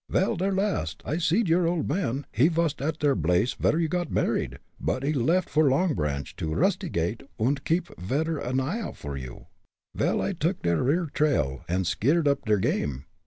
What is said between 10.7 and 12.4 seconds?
rear trail, und skeer'd